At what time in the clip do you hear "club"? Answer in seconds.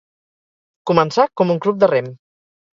1.69-1.81